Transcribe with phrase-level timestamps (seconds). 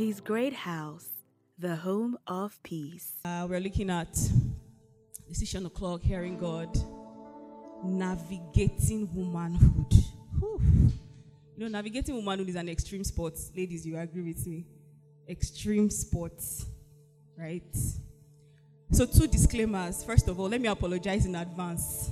[0.00, 1.06] His great house,
[1.58, 3.12] the home of peace.
[3.22, 4.18] Uh, we're looking at
[5.28, 6.74] decision o'clock, hearing God,
[7.84, 9.92] navigating womanhood.
[10.38, 10.58] Whew.
[11.54, 13.34] You know, navigating womanhood is an extreme sport.
[13.54, 14.64] Ladies, you agree with me?
[15.28, 16.42] Extreme sport,
[17.36, 17.76] right?
[18.92, 20.02] So, two disclaimers.
[20.02, 22.08] First of all, let me apologize in advance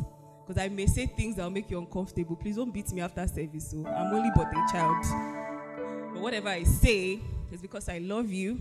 [0.46, 2.36] because I may say things that will make you uncomfortable.
[2.36, 3.70] Please don't beat me after service.
[3.70, 6.12] So, I'm only but a child.
[6.12, 8.58] But whatever I say is because I love you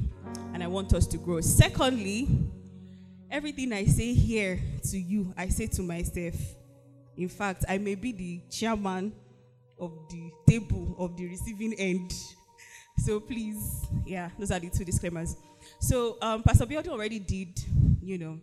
[0.53, 1.41] and I want us to grow.
[1.41, 2.27] Secondly,
[3.29, 4.59] everything I say here
[4.91, 6.35] to you, I say to myself.
[7.17, 9.13] In fact, I may be the chairman
[9.79, 12.13] of the table of the receiving end.
[12.99, 15.35] So please, yeah, those are the two disclaimers.
[15.79, 17.59] So um, Pastor Biodun already did,
[18.01, 18.39] you know,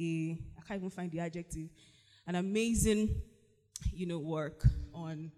[0.00, 1.68] a I can't even find the adjective,
[2.26, 3.22] an amazing,
[3.92, 5.32] you know, work on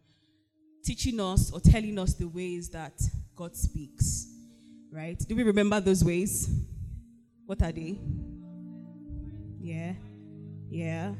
[0.85, 3.01] teaching us or telling us the ways that
[3.41, 4.27] God speaks.
[4.93, 5.19] Right?
[5.19, 6.51] Do we remember those ways?
[7.47, 7.99] What are they?
[9.59, 9.95] Yeah.
[10.69, 11.15] Yeah.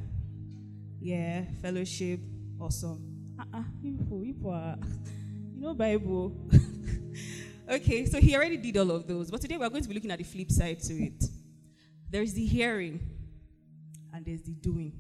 [1.01, 1.45] Yeah.
[1.63, 2.21] Fellowship.
[2.61, 3.35] Awesome.
[3.39, 3.63] Uh-uh.
[3.81, 3.97] You,
[5.57, 6.37] know Bible.
[7.71, 9.31] okay, so he already did all of those.
[9.31, 11.25] But today we're going to be looking at the flip side to it.
[12.11, 13.01] There's the hearing
[14.13, 14.93] and there's the doing.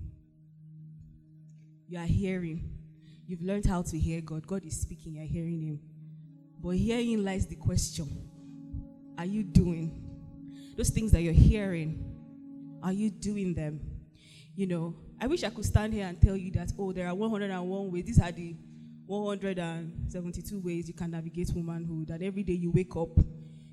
[1.86, 2.78] You are hearing.
[3.26, 4.46] You've learned how to hear God.
[4.46, 5.80] God is speaking, you're hearing Him.
[6.62, 8.08] But herein lies the question
[9.18, 10.06] Are you doing?
[10.76, 12.04] Those things that you're hearing,
[12.82, 13.80] are you doing them?
[14.56, 17.14] You know, I wish I could stand here and tell you that, oh, there are
[17.14, 18.04] 101 ways.
[18.04, 18.56] These are the
[19.06, 22.10] 172 ways you can navigate womanhood.
[22.10, 23.18] And every day you wake up,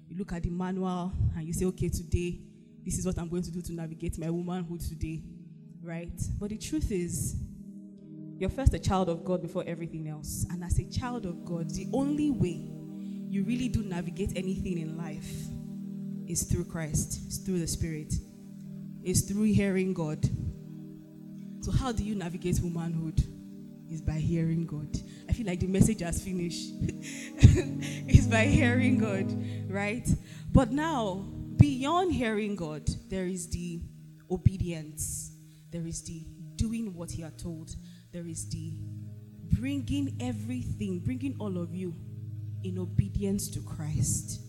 [0.07, 2.41] you look at the manual and you say, okay, today,
[2.83, 5.23] this is what I'm going to do to navigate my womanhood today.
[5.81, 6.19] Right?
[6.39, 7.35] But the truth is,
[8.37, 10.45] you're first a child of God before everything else.
[10.51, 12.76] And as a child of God, the only way
[13.29, 15.29] you really do navigate anything in life
[16.27, 18.13] is through Christ, it's through the Spirit,
[19.03, 20.23] it's through hearing God.
[21.61, 23.23] So, how do you navigate womanhood?
[23.89, 24.97] Is by hearing God.
[25.29, 26.73] I feel like the message has finished.
[28.09, 29.33] is by hearing God,
[29.69, 30.05] right?
[30.51, 33.81] But now, beyond hearing God, there is the
[34.29, 35.31] obedience,
[35.71, 36.25] there is the
[36.57, 37.73] doing what He had told,
[38.11, 38.73] there is the
[39.53, 41.95] bringing everything, bringing all of you
[42.67, 44.41] in obedience to Christ.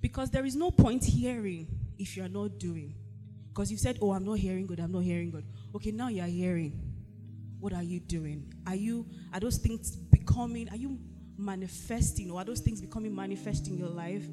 [0.00, 1.66] Because there is no point hearing
[1.98, 2.94] if you're not doing.
[3.48, 5.44] Because you said, Oh, I'm not hearing God, I'm not hearing God.
[5.74, 6.80] Okay, now you're hearing.
[7.58, 8.52] What are you doing?
[8.66, 10.98] Are you are those things becoming, are you
[11.36, 14.24] manifesting, or are those things becoming manifest in your life?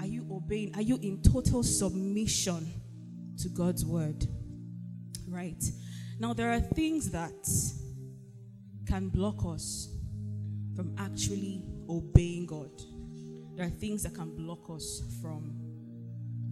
[0.00, 0.74] Are you obeying?
[0.74, 2.66] Are you in total submission
[3.38, 4.26] to God's word?
[5.28, 5.62] Right.
[6.18, 7.46] Now, there are things that
[8.86, 9.88] can block us
[10.74, 12.70] from actually obeying God.
[13.54, 15.54] There are things that can block us from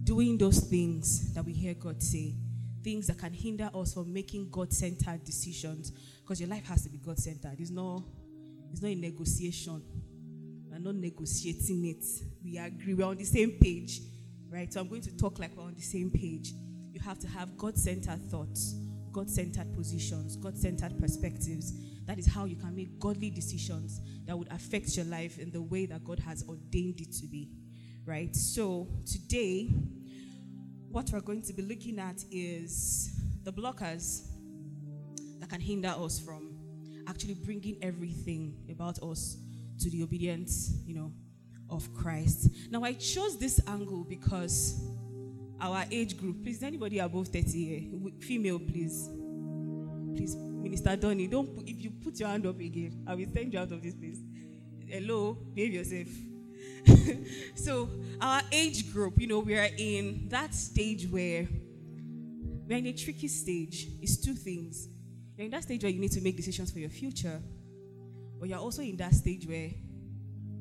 [0.03, 2.35] doing those things that we hear God say,
[2.83, 5.91] things that can hinder us from making God centered decisions.
[6.21, 7.55] Because your life has to be God centered.
[7.59, 8.03] It's not,
[8.71, 9.81] it's not a negotiation.
[10.69, 12.05] We're not negotiating it.
[12.43, 12.93] We agree.
[12.93, 14.01] We're on the same page.
[14.49, 14.71] Right?
[14.71, 16.53] So I'm going to talk like we're on the same page.
[16.93, 18.75] You have to have God centered thoughts
[19.17, 21.73] God centered positions, God centered perspectives.
[22.05, 25.63] That is how you can make godly decisions that would affect your life in the
[25.63, 27.49] way that God has ordained it to be.
[28.05, 28.35] Right?
[28.35, 29.71] So, today,
[30.91, 34.27] what we're going to be looking at is the blockers
[35.39, 36.55] that can hinder us from
[37.07, 39.37] actually bringing everything about us
[39.79, 41.11] to the obedience, you know,
[41.71, 42.51] of Christ.
[42.69, 44.79] Now, I chose this angle because
[45.59, 46.43] our age group.
[46.43, 48.11] Please, anybody above 30 here?
[48.19, 49.09] Female, please.
[50.15, 53.53] Please, Minister Donny, don't put, if you put your hand up again, I will send
[53.53, 54.19] you out of this place.
[54.87, 56.07] Hello, behave yourself.
[57.55, 57.89] so,
[58.21, 61.47] our age group, you know, we are in that stage where
[62.67, 63.87] we're in a tricky stage.
[64.01, 64.87] It's two things.
[65.35, 67.41] You're in that stage where you need to make decisions for your future,
[68.39, 69.69] but you're also in that stage where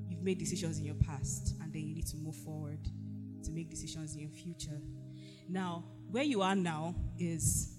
[0.08, 2.80] you've made decisions in your past and then you need to move forward
[3.46, 4.80] to make decisions in your future.
[5.48, 7.76] Now, where you are now is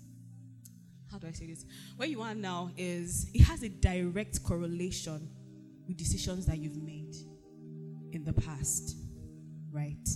[1.12, 1.66] how do I say this?
[1.96, 5.30] Where you are now is it has a direct correlation
[5.88, 7.16] with decisions that you've made
[8.12, 8.98] in the past,
[9.72, 10.08] right?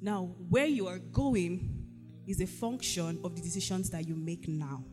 [0.00, 1.86] Now, where you are going
[2.26, 4.84] is a function of the decisions that you make now,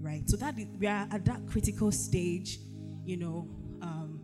[0.00, 0.28] right?
[0.28, 2.58] So that we are at that critical stage,
[3.04, 3.48] you know,
[3.82, 4.20] um,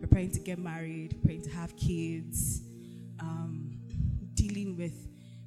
[0.00, 2.62] preparing to get married, preparing to have kids,
[3.20, 3.57] um,
[4.38, 4.94] dealing with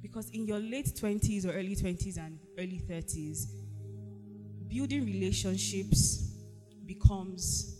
[0.02, 3.46] because in your late 20s or early 20s and early 30s
[4.68, 6.30] building relationships
[6.86, 7.78] becomes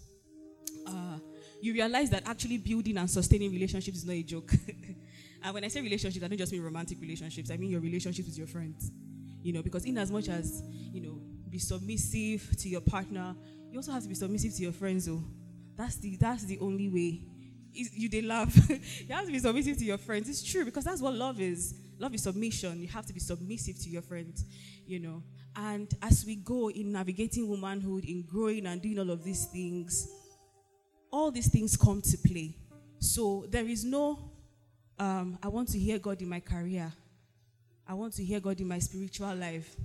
[0.87, 1.19] uh,
[1.61, 4.53] you realize that actually building and sustaining relationships is not a joke.
[5.43, 8.27] and when I say relationships, I don't just mean romantic relationships, I mean your relationships
[8.29, 8.91] with your friends.
[9.43, 10.63] You know, because in as much as,
[10.93, 13.37] you know, be submissive to your partner,
[13.71, 15.23] you also have to be submissive to your friends, though.
[15.77, 17.25] That's the that's the only way.
[17.73, 18.55] You they love.
[18.71, 20.29] you have to be submissive to your friends.
[20.29, 21.75] It's true because that's what love is.
[21.99, 22.81] Love is submission.
[22.81, 24.45] You have to be submissive to your friends,
[24.87, 25.23] you know.
[25.55, 30.09] And as we go in navigating womanhood, in growing and doing all of these things,
[31.11, 32.57] all these things come to play.
[32.99, 34.31] So there is no,
[34.99, 36.93] um, I want to hear God in my career.
[37.87, 39.77] I want to hear God in my spiritual life.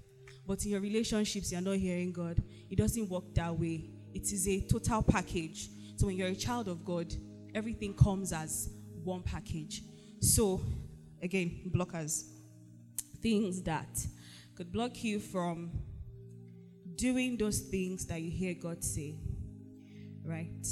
[0.46, 2.42] But in your relationships, you're not hearing God.
[2.70, 3.90] It doesn't work that way.
[4.14, 5.70] It is a total package.
[5.98, 7.14] So when you're a child of God,
[7.58, 8.70] everything comes as
[9.04, 9.82] one package.
[10.22, 10.62] So,
[11.24, 12.24] again, blockers.
[13.20, 13.90] Things that
[14.56, 15.72] could block you from
[16.96, 19.16] doing those things that you hear God say.
[20.24, 20.68] Right?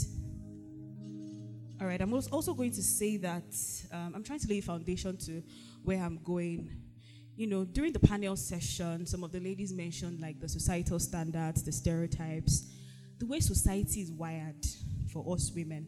[1.81, 3.43] All right, I'm also going to say that
[3.91, 5.41] um, I'm trying to lay a foundation to
[5.83, 6.69] where I'm going.
[7.35, 11.63] You know, during the panel session, some of the ladies mentioned like the societal standards,
[11.63, 12.71] the stereotypes,
[13.17, 14.65] the way society is wired
[15.11, 15.87] for us women.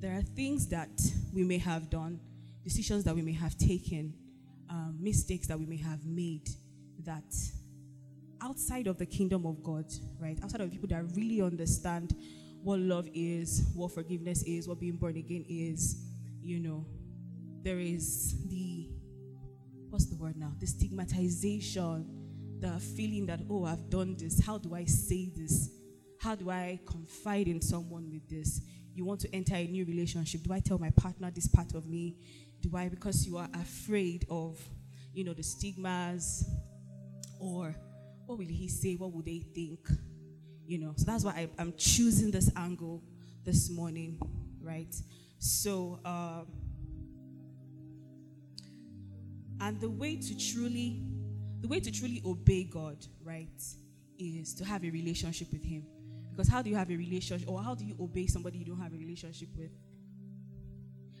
[0.00, 1.00] There are things that
[1.32, 2.20] we may have done,
[2.62, 4.14] decisions that we may have taken,
[4.70, 6.48] um, mistakes that we may have made
[7.04, 7.34] that
[8.40, 9.86] outside of the kingdom of God,
[10.20, 10.38] right?
[10.42, 12.14] Outside of people that really understand
[12.62, 16.04] what love is, what forgiveness is, what being born again is,
[16.42, 16.86] you know,
[17.62, 18.88] there is the,
[19.90, 20.52] what's the word now?
[20.60, 22.06] The stigmatization,
[22.60, 24.40] the feeling that, oh, I've done this.
[24.40, 25.70] How do I say this?
[26.20, 28.60] How do I confide in someone with this?
[28.98, 30.42] You want to enter a new relationship.
[30.42, 32.16] Do I tell my partner this part of me?
[32.60, 34.60] Do I, because you are afraid of,
[35.14, 36.44] you know, the stigmas
[37.40, 37.74] or
[38.26, 38.94] what will he say?
[38.96, 39.88] What will they think?
[40.68, 40.92] you know.
[40.96, 43.02] So that's why I, am choosing this angle
[43.44, 44.20] this morning,
[44.60, 44.94] right?
[45.38, 46.42] So, uh,
[49.60, 51.02] and the way to truly,
[51.62, 53.62] the way to truly obey God, right,
[54.18, 55.84] is to have a relationship with Him.
[56.38, 58.80] Because how do you have a relationship, or how do you obey somebody you don't
[58.80, 59.72] have a relationship with?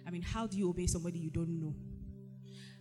[0.06, 1.74] I mean, how do you obey somebody you don't know?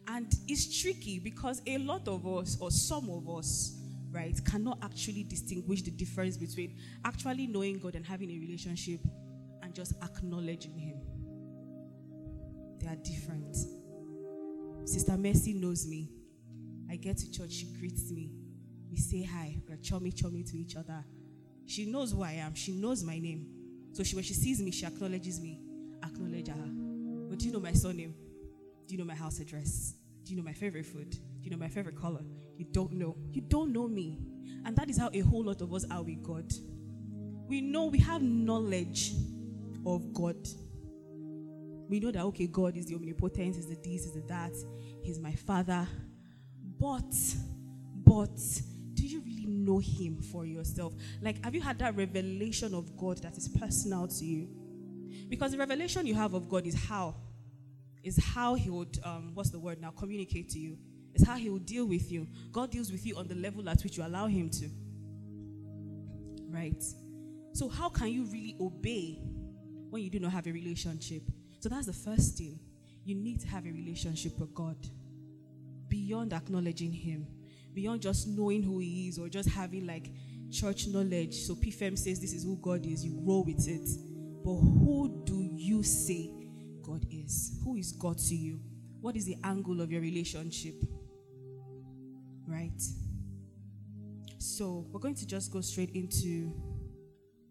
[0.08, 3.76] And it's tricky because a lot of us, or some of us,
[4.12, 9.00] right, cannot actually distinguish the difference between actually knowing God and having a relationship
[9.64, 11.02] and just acknowledging Him.
[12.80, 13.58] They are different.
[14.88, 16.12] Sister Mercy knows me.
[16.88, 18.30] I get to church, she greets me.
[18.92, 21.04] We say hi, we're chummy chummy to each other.
[21.68, 23.48] She knows who I am, she knows my name.
[23.92, 25.60] So she, when she sees me, she acknowledges me.
[26.04, 26.70] Acknowledge her.
[27.30, 28.16] But do you know my surname?
[28.88, 29.94] Do you know my house address?
[30.24, 31.12] Do you know my favorite food?
[31.12, 32.22] Do you know my favorite color?
[32.58, 33.16] You don't know.
[33.32, 34.18] You don't know me.
[34.66, 36.52] And that is how a whole lot of us are with God.
[37.48, 39.14] We know we have knowledge
[39.86, 40.48] of God.
[41.90, 44.52] We know that, okay, God is the omnipotent, is the this, is the that,
[45.02, 45.88] He's my Father.
[46.80, 47.14] But,
[47.96, 48.40] but,
[48.98, 50.94] do you really know Him for yourself?
[51.22, 54.50] Like, have you had that revelation of God that is personal to you?
[55.30, 57.16] Because the revelation you have of God is how
[58.04, 60.78] is how he would, um, what's the word now, communicate to you.
[61.14, 62.28] It's how he will deal with you.
[62.52, 64.70] God deals with you on the level at which you allow him to.
[66.50, 66.82] Right?
[67.54, 69.20] So, how can you really obey
[69.90, 71.24] when you do not have a relationship?
[71.60, 72.60] So, that's the first thing.
[73.04, 74.78] You need to have a relationship with God
[75.90, 77.28] beyond acknowledging him,
[77.78, 80.10] beyond just knowing who he is or just having like
[80.52, 81.36] church knowledge.
[81.36, 83.88] So, PFM says this is who God is, you grow with it.
[84.44, 86.32] But who do you say
[86.88, 87.60] God is.
[87.64, 88.60] Who is God to you?
[89.02, 90.76] What is the angle of your relationship?
[92.48, 92.82] Right?
[94.40, 96.54] So, we're going to just go straight into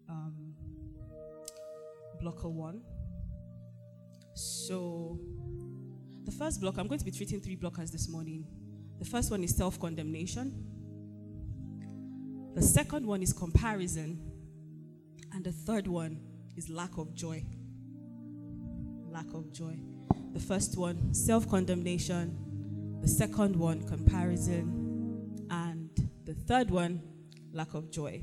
[0.09, 0.55] um,
[2.19, 2.81] blocker one.
[4.33, 5.19] So,
[6.25, 8.45] the first block, I'm going to be treating three blockers this morning.
[8.99, 10.53] The first one is self condemnation,
[12.53, 14.19] the second one is comparison,
[15.33, 16.19] and the third one
[16.55, 17.43] is lack of joy
[19.17, 19.75] lack of joy.
[20.33, 22.37] The first one, self condemnation.
[23.01, 25.47] The second one, comparison.
[25.49, 25.89] And
[26.25, 27.01] the third one,
[27.51, 28.21] lack of joy.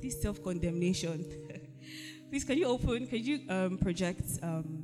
[0.00, 1.24] this self condemnation.
[2.30, 4.75] Please, can you open, can you um, project um,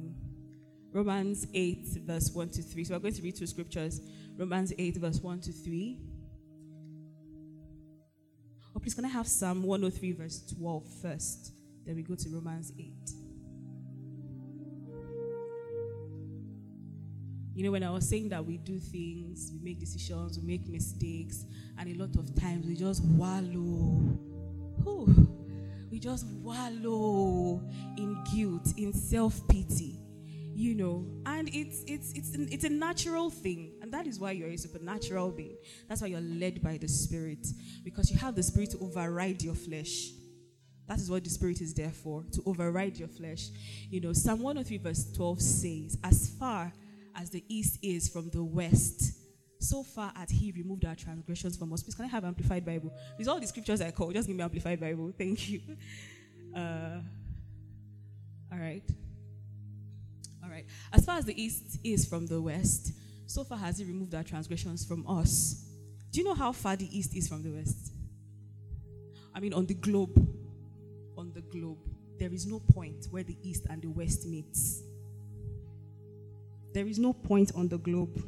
[0.93, 2.85] Romans 8, verse 1 to 3?
[2.85, 4.01] So we're going to read two scriptures
[4.37, 6.01] Romans 8, verse 1 to 3.
[8.75, 11.53] Oh, please, can I have Psalm 103, verse 12 first?
[11.85, 12.93] Then we go to Romans 8.
[17.55, 20.67] You know, when I was saying that we do things, we make decisions, we make
[20.69, 21.45] mistakes,
[21.79, 24.19] and a lot of times we just wallow.
[24.83, 25.29] Whew.
[25.91, 27.63] we just wallow
[27.99, 29.99] in guilt, in self pity,
[30.63, 31.05] you know.
[31.27, 35.31] And it's it's it's it's a natural thing, and that is why you're a supernatural
[35.31, 35.57] being.
[35.89, 37.47] That's why you're led by the Spirit,
[37.85, 40.11] because you have the Spirit to override your flesh.
[40.89, 43.49] That is what the Spirit is there for, to override your flesh.
[43.89, 46.73] You know, Psalm 103, verse 12 says, As far
[47.15, 49.13] as the east is from the west,
[49.61, 51.83] so far as he removed our transgressions from us.
[51.83, 52.93] Please, can I have Amplified Bible?
[53.17, 54.11] These all the scriptures I call.
[54.11, 55.13] Just give me Amplified Bible.
[55.17, 55.61] Thank you.
[56.55, 57.01] Uh,
[58.53, 58.83] all right.
[60.63, 60.99] Right.
[60.99, 62.93] As far as the east is from the west,
[63.27, 65.67] so far has he removed our transgressions from us.
[66.11, 67.93] Do you know how far the east is from the west?
[69.35, 70.17] I mean, on the globe.
[71.17, 71.79] On the globe.
[72.19, 74.83] There is no point where the east and the west meets.
[76.75, 78.23] There is no point on the globe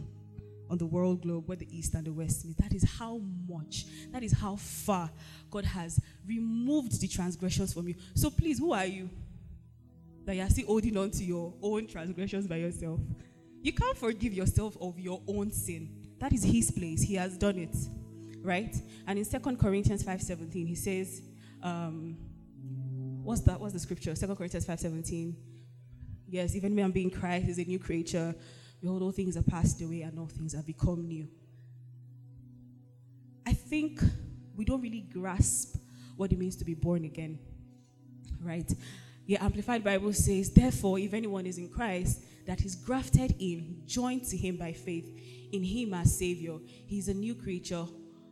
[0.71, 2.57] on the world globe where the east and the west meet.
[2.59, 5.11] That is how much, that is how far
[5.51, 7.95] God has removed the transgressions from you.
[8.15, 9.11] So please, who are you?
[10.25, 13.01] That you're still holding on to your own transgressions by yourself.
[13.63, 15.89] You can't forgive yourself of your own sin.
[16.19, 17.03] That is his place.
[17.03, 17.77] He has done it.
[18.43, 18.75] Right?
[19.07, 21.23] And in Second Corinthians 5:17, he says,
[21.63, 22.17] um,
[23.23, 23.59] what's that?
[23.59, 24.15] What's the scripture?
[24.15, 25.35] Second Corinthians 5:17.
[26.29, 28.35] Yes, even when I'm being Christ is a new creature.
[28.81, 31.27] Behold, all things are passed away and all things have become new.
[33.47, 34.01] I think
[34.57, 35.77] we don't really grasp
[36.17, 37.39] what it means to be born again.
[38.43, 38.71] Right?
[39.27, 44.25] The Amplified Bible says, Therefore, if anyone is in Christ, that is grafted in, joined
[44.25, 45.09] to him by faith,
[45.53, 47.87] in him as Savior, he is a new creature,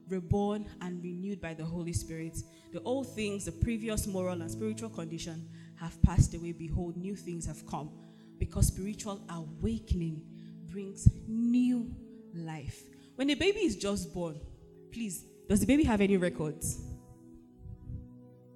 [0.09, 2.39] reborn and renewed by the Holy Spirit.
[2.73, 5.49] The old things, the previous moral and spiritual condition,
[5.81, 6.53] have passed away.
[6.53, 7.91] Behold, new things have come.
[8.39, 10.23] Because spiritual awakening
[10.67, 11.95] brings new
[12.35, 12.83] life.
[13.15, 14.41] When a baby is just born,
[14.91, 16.81] please, does the baby have any records?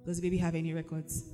[0.05, 1.25] Does the baby have any records?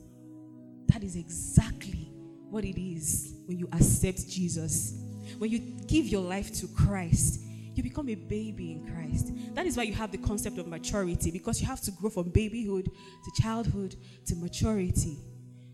[1.04, 2.14] That is exactly
[2.50, 5.04] what it is when you accept Jesus.
[5.38, 7.42] When you give your life to Christ,
[7.76, 9.34] you become a baby in Christ.
[9.54, 12.30] That is why you have the concept of maturity because you have to grow from
[12.30, 15.18] babyhood to childhood to maturity.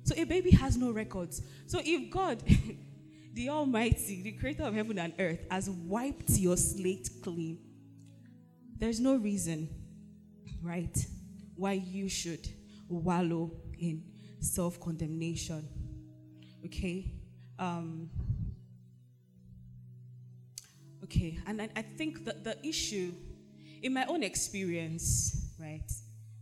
[0.01, 1.43] So a baby has no records.
[1.67, 2.41] So if God
[3.35, 7.59] the Almighty, the creator of heaven and earth, has wiped your slate clean.
[8.79, 9.69] There's no reason,
[10.63, 11.05] right,
[11.55, 12.49] why you should
[12.89, 14.01] wallow in
[14.39, 15.67] self condemnation.
[16.65, 17.11] Okay?
[17.57, 18.09] Um,
[21.03, 23.11] okay, and I, I think that the issue,
[23.81, 25.91] in my own experience, right,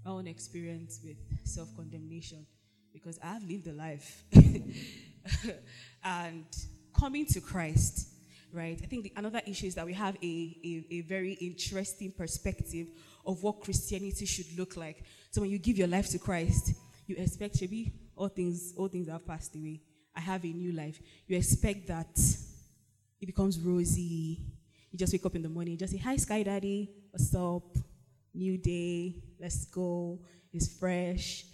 [0.06, 2.46] my own experience with self condemnation,
[2.94, 4.24] because I've lived a life.
[6.04, 6.46] and
[6.98, 8.10] coming to Christ,
[8.52, 8.80] right?
[8.82, 12.88] I think the, another issue is that we have a, a, a, very interesting perspective
[13.26, 15.04] of what Christianity should look like.
[15.32, 16.74] So when you give your life to Christ,
[17.08, 19.82] you expect maybe all things, all things have passed away.
[20.16, 21.00] I have a new life.
[21.28, 22.20] You expect that
[23.20, 24.42] it becomes rosy.
[24.92, 27.78] You just wake up in the morning, just say, Hi, Sky Daddy, what's up?
[28.34, 30.20] New day, let's go.
[30.54, 31.46] It's fresh.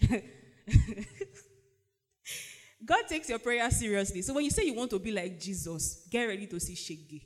[2.84, 4.20] God takes your prayer seriously.
[4.22, 7.22] So when you say you want to be like Jesus, get ready to see Shege.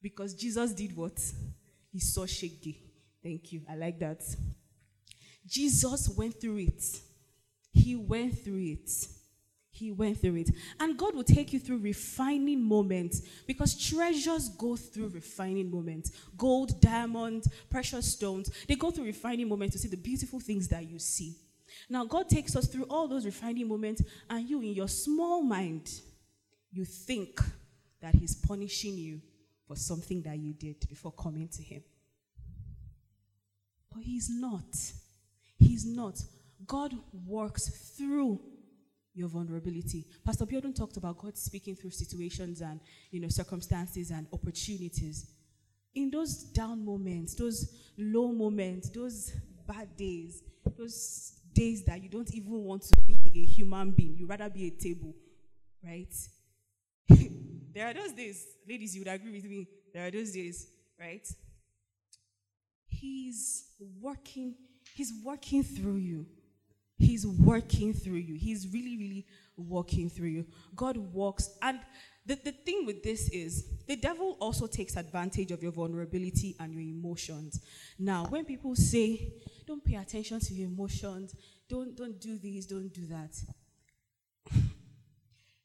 [0.00, 1.20] Because Jesus did what?
[1.92, 2.76] He saw Shege.
[3.22, 3.62] Thank you.
[3.68, 4.22] I like that.
[5.46, 6.82] Jesus went through it.
[7.76, 8.90] He went through it.
[9.70, 10.50] He went through it.
[10.80, 16.10] And God will take you through refining moments because treasures go through refining moments.
[16.38, 20.88] Gold, diamond, precious stones, they go through refining moments to see the beautiful things that
[20.88, 21.36] you see.
[21.90, 25.90] Now, God takes us through all those refining moments, and you, in your small mind,
[26.72, 27.38] you think
[28.00, 29.20] that He's punishing you
[29.68, 31.82] for something that you did before coming to Him.
[33.92, 34.74] But He's not.
[35.58, 36.18] He's not.
[36.66, 36.94] God
[37.26, 38.40] works through
[39.14, 40.04] your vulnerability.
[40.24, 42.80] Pastor Biodun talked about God speaking through situations and
[43.10, 45.30] you know circumstances and opportunities.
[45.94, 49.32] In those down moments, those low moments, those
[49.66, 50.42] bad days,
[50.76, 54.16] those days that you don't even want to be a human being.
[54.18, 55.14] You'd rather be a table,
[55.82, 56.14] right?
[57.74, 59.66] there are those days, ladies, you would agree with me.
[59.94, 60.66] There are those days,
[61.00, 61.26] right?
[62.88, 63.64] He's
[64.00, 64.54] working,
[64.94, 66.26] he's working through you.
[66.98, 68.34] He's working through you.
[68.34, 69.26] He's really, really
[69.56, 70.46] working through you.
[70.74, 71.50] God walks.
[71.60, 71.80] And
[72.24, 76.72] the, the thing with this is the devil also takes advantage of your vulnerability and
[76.72, 77.60] your emotions.
[77.98, 79.32] Now, when people say,
[79.66, 81.34] don't pay attention to your emotions.
[81.68, 83.36] Don't, don't do this, don't do that.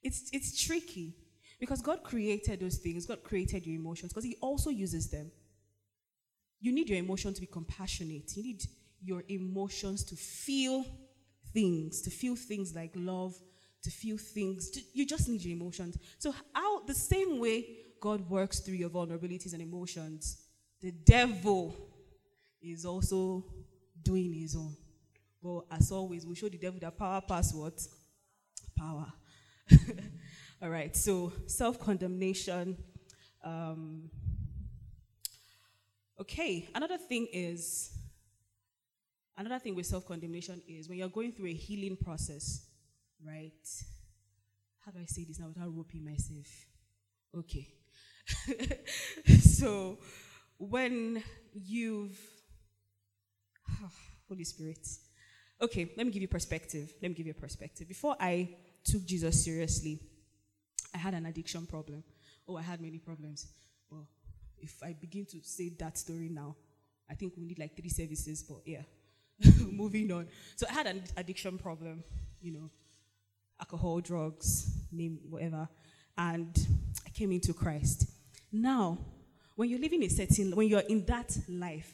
[0.04, 1.16] it's, it's tricky
[1.60, 3.06] because God created those things.
[3.06, 5.32] God created your emotions because He also uses them.
[6.60, 8.36] You need your emotion to be compassionate.
[8.36, 8.64] You need
[9.04, 10.86] your emotions to feel
[11.54, 13.36] things, to feel things like love,
[13.84, 14.70] to feel things.
[14.72, 15.98] To, you just need your emotions.
[16.18, 17.66] So, how the same way
[18.00, 20.44] God works through your vulnerabilities and emotions,
[20.82, 21.76] the devil
[22.62, 23.46] is also
[24.02, 24.76] doing his own.
[25.42, 27.82] But as always, we show the devil that power pass what?
[28.78, 29.12] Power.
[30.62, 32.78] All right, so self condemnation.
[33.44, 34.10] Um,
[36.20, 37.92] okay, another thing is,
[39.38, 42.66] another thing with self condemnation is when you're going through a healing process,
[43.26, 43.52] right?
[44.86, 46.48] How do I say this now without roping myself?
[47.38, 47.68] Okay.
[49.40, 50.00] so
[50.58, 51.24] when
[51.54, 52.18] you've,
[54.28, 54.88] Holy Spirit.
[55.62, 56.92] Okay, let me give you perspective.
[57.02, 57.88] Let me give you a perspective.
[57.88, 58.50] Before I
[58.84, 60.00] took Jesus seriously,
[60.94, 62.04] I had an addiction problem.
[62.48, 63.48] Oh, I had many problems.
[63.92, 64.08] Well,
[64.58, 66.56] if I begin to say that story now,
[67.10, 68.82] I think we need like three services, but yeah.
[69.72, 70.28] Moving on.
[70.56, 72.04] So I had an addiction problem,
[72.42, 72.70] you know,
[73.60, 75.68] alcohol, drugs, name whatever.
[76.18, 76.56] And
[77.06, 78.10] I came into Christ.
[78.52, 78.98] Now,
[79.56, 81.94] when you're living a certain, when you're in that life,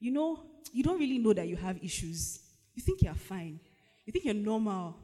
[0.00, 0.40] you know,
[0.72, 2.40] you don't really know that you have issues.
[2.74, 3.58] You think you're fine.
[4.04, 4.96] You think you're normal.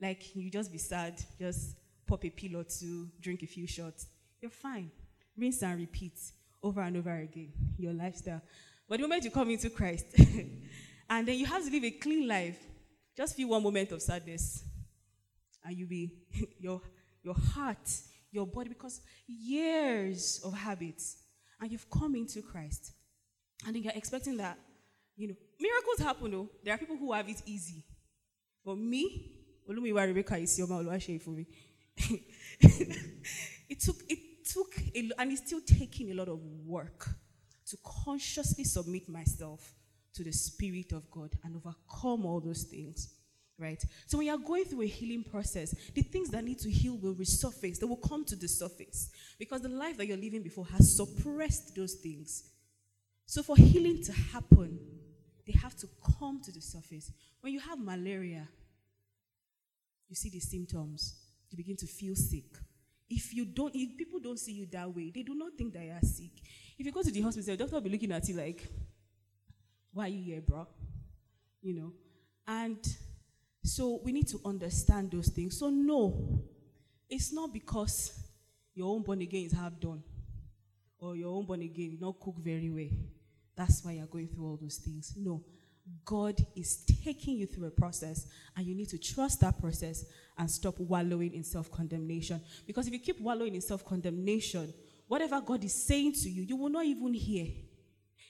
[0.00, 1.76] Like you just be sad, just
[2.06, 4.06] pop a pill or two, drink a few shots.
[4.40, 4.90] You're fine.
[5.36, 6.18] Rinse and repeat
[6.62, 7.52] over and over again.
[7.78, 8.42] Your lifestyle.
[8.88, 10.06] But the moment you come into Christ,
[11.14, 12.58] and then you have to live a clean life,
[13.16, 14.64] just feel one moment of sadness,
[15.64, 16.12] and you'll be
[16.58, 16.80] your
[17.22, 17.88] your heart,
[18.32, 21.18] your body, because years of habits,
[21.60, 22.92] and you've come into Christ,
[23.64, 24.58] and then you're expecting that,
[25.16, 26.32] you know, miracles happen.
[26.32, 26.50] Though.
[26.64, 27.84] There are people who have it easy,
[28.64, 29.30] but me,
[29.70, 31.46] Olumiwa Rebecca Isioma Oluwaseyi for me.
[32.58, 37.08] it took it took a, and it's still taking a lot of work
[37.68, 39.74] to consciously submit myself
[40.14, 43.14] to the Spirit of God and overcome all those things.
[43.56, 43.82] Right?
[44.06, 47.14] So when you're going through a healing process, the things that need to heal will
[47.14, 47.78] resurface.
[47.78, 49.10] They will come to the surface.
[49.38, 52.50] Because the life that you're living before has suppressed those things.
[53.26, 54.78] So for healing to happen,
[55.46, 55.86] they have to
[56.18, 57.12] come to the surface.
[57.40, 58.48] When you have malaria,
[60.08, 61.14] you see the symptoms.
[61.50, 62.56] You begin to feel sick.
[63.08, 65.84] If you don't, if people don't see you that way, they do not think that
[65.84, 66.32] you are sick.
[66.76, 68.66] If you go to the hospital, the doctor will be looking at you like,
[69.94, 70.66] why are you here, bro?
[71.62, 71.92] You know?
[72.46, 72.78] And
[73.64, 75.58] so we need to understand those things.
[75.58, 76.42] So, no,
[77.08, 78.12] it's not because
[78.74, 80.02] your own born again is half done
[80.98, 82.98] or your own born again not cook very well.
[83.56, 85.14] That's why you're going through all those things.
[85.16, 85.42] No.
[86.04, 88.26] God is taking you through a process,
[88.56, 90.04] and you need to trust that process
[90.38, 92.40] and stop wallowing in self condemnation.
[92.66, 94.72] Because if you keep wallowing in self condemnation,
[95.06, 97.48] whatever God is saying to you, you will not even hear.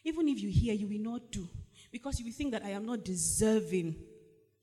[0.04, 1.48] Even if you hear, you will not do.
[1.90, 3.96] Because you will think that I am not deserving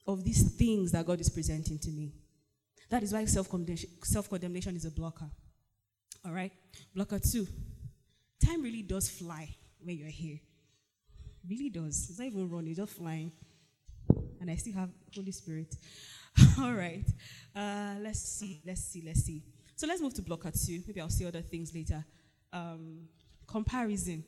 [0.07, 2.13] of these things that God is presenting to me.
[2.89, 5.29] That is why self condemnation is a blocker.
[6.25, 6.51] All right?
[6.93, 7.47] Blocker two.
[8.45, 9.47] Time really does fly
[9.81, 10.39] when you're here.
[11.47, 12.09] Really does.
[12.09, 13.31] It's not even running, it's just flying.
[14.39, 15.75] And I still have Holy Spirit.
[16.59, 17.05] All right.
[17.55, 19.43] Uh, let's see, let's see, let's see.
[19.75, 20.81] So let's move to blocker two.
[20.85, 22.03] Maybe I'll see other things later.
[22.51, 23.07] Um,
[23.47, 24.23] comparison.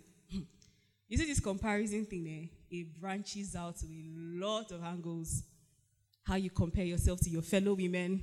[1.08, 2.50] You see this comparison thing there?
[2.80, 4.04] It branches out to a
[4.46, 5.44] lot of angles.
[6.24, 8.22] How you compare yourself to your fellow women,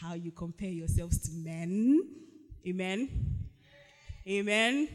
[0.00, 2.02] how you compare yourselves to men.
[2.66, 3.08] Amen.
[4.26, 4.88] Amen.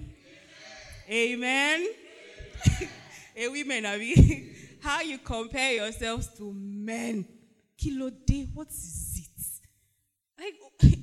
[1.10, 1.88] Amen.
[2.64, 2.90] hey,
[3.36, 4.54] eh, women, Abby.
[4.82, 7.26] How you compare yourselves to men.
[7.78, 10.44] Kilo day, what is it?
[10.44, 10.94] Like,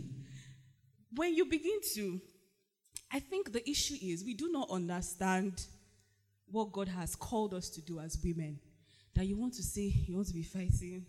[1.14, 2.20] when you begin to,
[3.14, 5.64] I think the issue is we do not understand
[6.50, 8.58] what God has called us to do as women.
[9.14, 11.06] That you want to say, you want to be fighting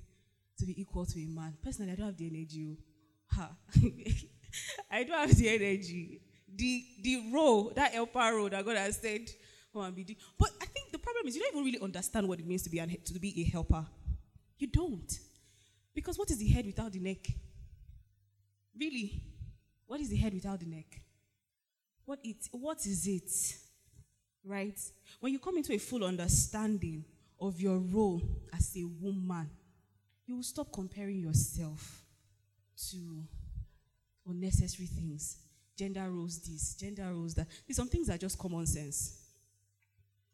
[0.59, 1.55] to be equal to a man.
[1.61, 2.77] Personally, I don't have the energy.
[3.37, 3.37] Oh.
[3.37, 3.49] Ha.
[4.91, 6.21] I don't have the energy
[6.55, 9.29] the the role, that helper role that God has said,
[9.73, 10.17] and be.
[10.39, 12.69] But I think the problem is you don't even really understand what it means to
[12.69, 13.85] be an, to be a helper.
[14.57, 15.19] You don't.
[15.93, 17.27] Because what is the head without the neck?
[18.77, 19.21] Really?
[19.85, 21.01] What is the head without the neck?
[22.05, 23.31] What it what is it?
[24.43, 24.79] Right?
[25.19, 27.03] When you come into a full understanding
[27.39, 28.21] of your role
[28.53, 29.49] as a woman,
[30.25, 32.03] you will stop comparing yourself
[32.91, 33.23] to
[34.27, 35.37] unnecessary things
[35.75, 37.47] gender roles this, gender roles that.
[37.67, 39.19] There's some things that are just common sense.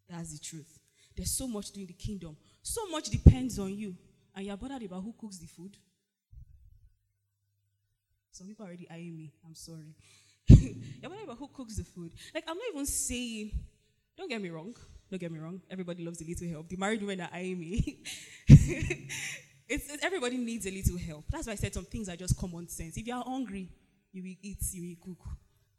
[0.09, 0.79] That's the truth.
[1.15, 2.37] There's so much doing the kingdom.
[2.61, 3.95] So much depends on you.
[4.35, 5.75] And you're bothered about who cooks the food.
[8.31, 9.33] Some people already eyeing me.
[9.45, 9.95] I'm sorry.
[11.01, 12.11] you're who cooks the food.
[12.33, 13.51] Like, I'm not even saying,
[14.17, 14.73] don't get me wrong.
[15.09, 15.61] Don't get me wrong.
[15.69, 16.69] Everybody loves a little help.
[16.69, 17.99] The married women are eyeing me.
[18.47, 19.09] it's,
[19.67, 21.25] it's, everybody needs a little help.
[21.29, 22.97] That's why I said some things are just common sense.
[22.97, 23.69] If you are hungry,
[24.11, 25.27] you will eat, you will cook.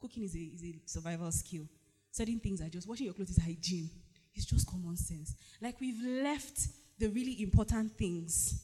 [0.00, 1.66] Cooking is a, is a survival skill.
[2.11, 3.88] Certain things are just washing your clothes is hygiene.
[4.35, 5.35] It's just common sense.
[5.61, 8.62] Like we've left the really important things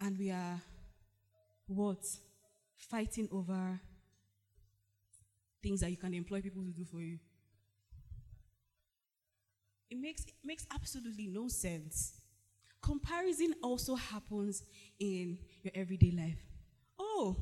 [0.00, 0.60] and we are
[1.66, 2.04] what?
[2.76, 3.80] Fighting over
[5.62, 7.18] things that you can employ people to do for you.
[9.90, 12.12] It makes, it makes absolutely no sense.
[12.82, 14.62] Comparison also happens
[14.98, 16.38] in your everyday life.
[16.98, 17.36] Oh,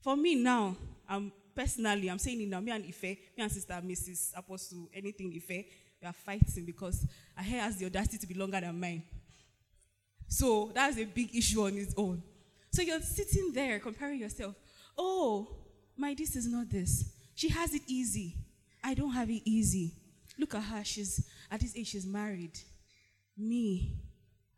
[0.00, 0.76] for me now,
[1.08, 4.36] I'm personally, I'm saying it now, me and Ife, me and sister Mrs.
[4.36, 5.64] Apostle, anything Ife,
[6.00, 9.02] we are fighting because her hair has the audacity to be longer than mine.
[10.28, 12.22] So that's a big issue on its own.
[12.72, 14.54] So you're sitting there comparing yourself.
[14.98, 15.48] Oh,
[15.96, 17.15] my this is not this.
[17.36, 18.34] She has it easy.
[18.82, 19.92] I don't have it easy.
[20.38, 20.82] Look at her.
[20.82, 22.58] She's at this age, she's married.
[23.36, 23.94] Me,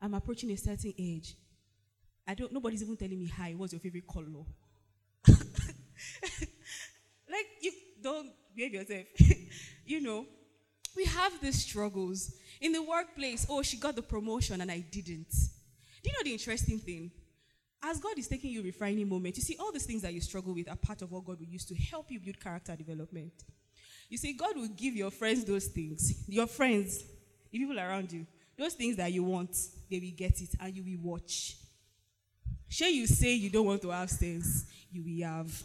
[0.01, 1.35] I'm approaching a certain age.
[2.27, 4.45] I don't nobody's even telling me hi, what's your favorite color?
[5.29, 5.39] like
[7.61, 9.07] you don't behave yourself.
[9.85, 10.25] you know,
[10.97, 12.33] we have these struggles.
[12.61, 15.31] In the workplace, oh, she got the promotion and I didn't.
[16.03, 17.11] Do you know the interesting thing?
[17.83, 20.55] As God is taking you refining moment, you see, all these things that you struggle
[20.55, 23.33] with are part of what God will use to help you build character development.
[24.09, 26.25] You see, God will give your friends those things.
[26.29, 27.05] Your friends,
[27.51, 29.57] the people around you, those things that you want,
[29.91, 31.57] they will get it and you will watch.
[32.69, 35.63] Sure, you say you don't want to have things, you will have.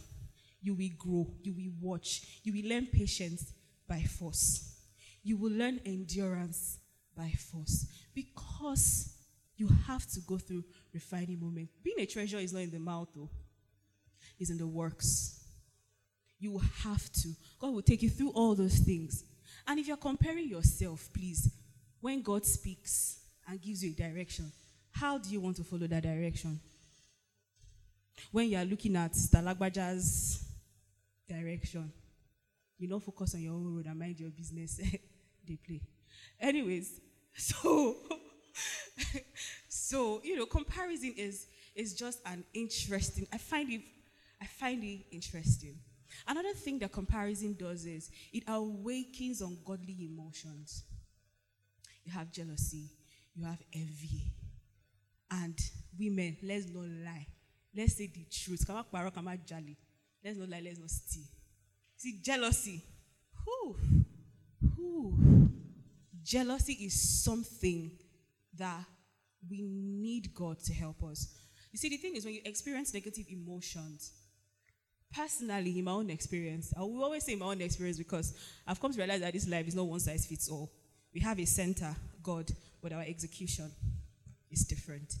[0.64, 1.26] You will grow.
[1.42, 2.40] You will watch.
[2.42, 3.52] You will learn patience
[3.86, 4.72] by force.
[5.22, 6.78] You will learn endurance
[7.14, 9.12] by force because
[9.56, 11.68] you have to go through refining moment.
[11.82, 13.28] Being a treasure is not in the mouth, though,
[14.38, 15.44] it's in the works.
[16.38, 17.28] You have to.
[17.58, 19.24] God will take you through all those things.
[19.66, 21.50] And if you're comparing yourself, please,
[22.00, 24.50] when God speaks and gives you a direction,
[24.92, 26.60] how do you want to follow that direction?
[28.30, 30.44] When you are looking at Stalagbaja's
[31.28, 31.92] direction,
[32.78, 34.76] you don't focus on your own road and mind your business.
[35.46, 35.80] they play.
[36.40, 37.00] Anyways,
[37.34, 37.96] so
[39.74, 43.26] so you know, comparison is is just an interesting.
[43.32, 43.80] I find it
[44.40, 45.80] I find it interesting.
[46.28, 50.84] Another thing that comparison does is it awakens ungodly emotions.
[52.04, 52.88] You have jealousy,
[53.34, 54.32] you have envy,
[55.32, 55.58] and
[55.98, 56.36] women.
[56.44, 57.26] Let's not lie.
[57.76, 58.64] Let's say the truth.
[58.64, 59.76] Come on, come on, jolly.
[60.24, 60.62] Let's not lie.
[60.64, 61.24] Let's not steal.
[61.96, 62.80] See, jealousy.
[63.44, 63.76] Whew.
[64.76, 65.50] Whew.
[66.22, 67.90] Jealousy is something
[68.56, 68.84] that
[69.50, 71.28] we need God to help us.
[71.72, 74.12] You see, the thing is, when you experience negative emotions,
[75.14, 78.34] personally, in my own experience, I will always say my own experience because
[78.66, 80.70] I've come to realize that this life is not one size fits all.
[81.12, 82.50] We have a center, God,
[82.82, 83.70] but our execution
[84.50, 85.14] is different.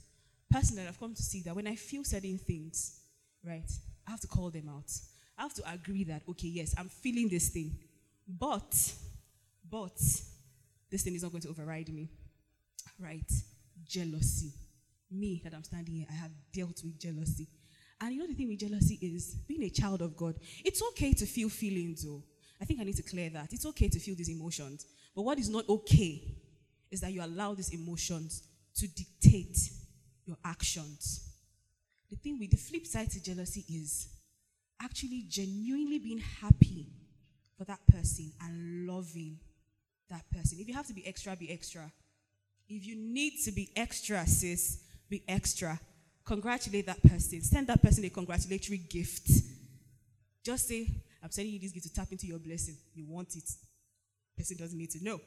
[0.50, 3.00] Personally, I've come to see that when I feel certain things,
[3.44, 3.70] right,
[4.06, 4.90] I have to call them out.
[5.36, 7.76] I have to agree that, okay, yes, I'm feeling this thing,
[8.28, 8.92] but,
[9.68, 9.96] but,
[10.90, 12.08] this thing is not going to override me
[12.98, 13.32] right?
[13.86, 14.52] Jealousy.
[15.10, 17.48] Me, that I'm standing here, I have dealt with jealousy.
[18.00, 21.12] And you know the thing with jealousy is being a child of God, it's okay
[21.12, 22.22] to feel feelings, though.
[22.60, 23.52] I think I need to clear that.
[23.52, 24.86] It's okay to feel these emotions.
[25.14, 26.22] But what is not okay
[26.90, 28.42] is that you allow these emotions
[28.76, 29.58] to dictate
[30.24, 31.30] your actions.
[32.10, 34.08] The thing with the flip side to jealousy is
[34.82, 36.88] actually genuinely being happy
[37.56, 39.38] for that person and loving
[40.10, 40.58] that person.
[40.60, 41.90] If you have to be extra, be extra.
[42.68, 45.78] If you need to be extra, sis, be extra.
[46.24, 47.42] Congratulate that person.
[47.42, 49.28] Send that person a congratulatory gift.
[50.42, 50.88] Just say,
[51.22, 52.76] I'm sending you this gift to tap into your blessing.
[52.94, 53.50] You want it.
[54.36, 55.20] Person doesn't need to know.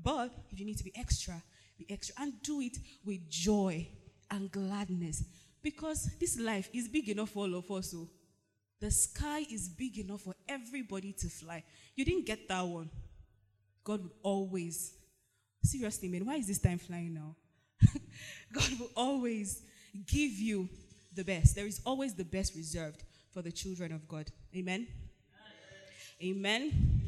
[0.00, 1.42] But if you need to be extra,
[1.78, 2.14] be extra.
[2.18, 3.88] And do it with joy
[4.30, 5.24] and gladness.
[5.62, 7.90] Because this life is big enough for all of us.
[7.90, 8.08] So
[8.80, 11.62] the sky is big enough for everybody to fly.
[11.94, 12.90] You didn't get that one.
[13.84, 14.94] God would always
[15.62, 17.36] Seriously, man, why is this time flying now?
[18.52, 19.62] God will always
[20.06, 20.68] give you
[21.14, 21.54] the best.
[21.54, 24.30] There is always the best reserved for the children of God.
[24.56, 24.88] Amen.
[26.22, 26.62] Amen.
[26.62, 27.02] amen.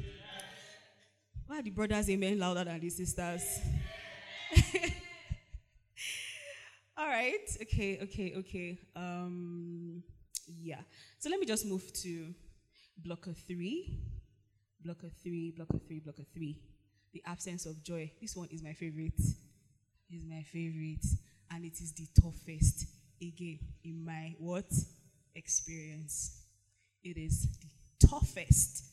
[1.46, 3.60] Why are the brothers amen louder than the sisters?
[6.96, 7.48] All right.
[7.62, 8.78] Okay, okay, okay.
[8.94, 10.02] Um
[10.60, 10.80] yeah.
[11.18, 12.32] So let me just move to
[12.98, 14.00] blocker 3.
[14.84, 16.58] Blocker 3, blocker 3, blocker 3
[17.14, 18.10] the absence of joy.
[18.20, 19.18] This one is my favorite.
[20.10, 21.06] Is my favorite.
[21.50, 22.86] And it is the toughest
[23.22, 24.70] again in my what?
[25.34, 26.42] Experience.
[27.02, 28.84] It is the toughest.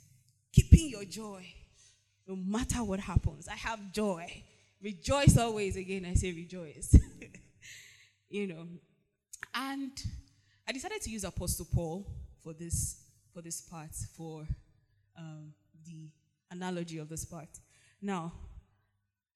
[0.53, 1.45] Keeping your joy.
[2.27, 3.47] No matter what happens.
[3.47, 4.43] I have joy.
[4.81, 5.75] rejoice always.
[5.75, 6.95] Again, I say rejoice.
[8.29, 8.67] you know.
[9.55, 9.91] And
[10.67, 12.05] I decided to use Apostle Paul
[12.43, 12.97] for this
[13.33, 14.45] for this part, for
[15.17, 15.53] um,
[15.85, 16.09] the
[16.51, 17.47] analogy of this part.
[18.01, 18.31] Now,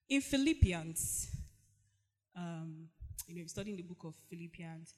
[0.10, 1.30] in Philippians,
[2.36, 2.88] um,
[3.28, 4.94] you know, studying the book of Philippians,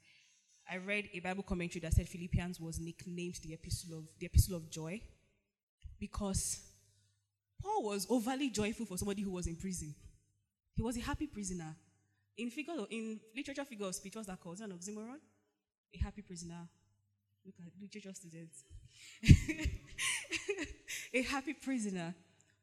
[0.70, 4.56] I read a Bible commentary that said Philippians was nicknamed the epistle of the epistle
[4.56, 5.02] of joy
[6.00, 6.60] because
[7.62, 9.94] Paul was overly joyful for somebody who was in prison.
[10.76, 11.76] He was a happy prisoner.
[12.38, 14.56] In figure in literature figure of speech, what's that called?
[14.56, 15.20] Is an oxymoron?
[15.94, 16.68] A happy prisoner.
[17.46, 18.64] Look at literature students.
[21.14, 22.14] a happy prisoner.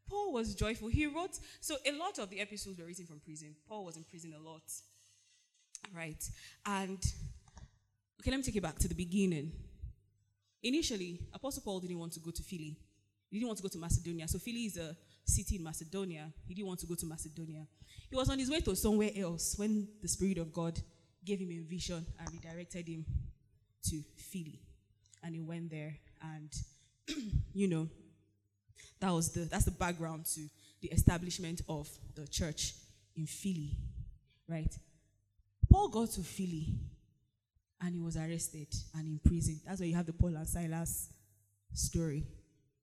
[0.09, 0.89] Paul was joyful.
[0.89, 3.55] He wrote, so a lot of the epistles were written from prison.
[3.69, 4.63] Paul was in prison a lot.
[5.95, 6.23] Right.
[6.67, 6.99] And,
[8.21, 9.53] okay, let me take you back to the beginning.
[10.63, 12.77] Initially, Apostle Paul didn't want to go to Philly.
[13.31, 14.29] He didn't want to go to Macedonia.
[14.29, 16.33] So Philly is a city in Macedonia.
[16.47, 17.67] He didn't want to go to Macedonia.
[18.09, 20.79] He was on his way to somewhere else when the Spirit of God
[21.25, 23.05] gave him a vision and redirected him
[23.91, 24.61] to Philly.
[25.23, 26.51] And he went there and,
[27.55, 27.89] you know,
[29.01, 30.41] that was the that's the background to
[30.81, 32.75] the establishment of the church
[33.17, 33.77] in Philly,
[34.49, 34.73] right?
[35.71, 36.75] Paul got to Philly
[37.81, 39.61] and he was arrested and in prison.
[39.67, 41.11] That's why you have the Paul and Silas
[41.73, 42.27] story.